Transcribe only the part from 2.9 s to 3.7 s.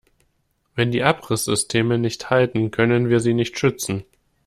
wir sie nicht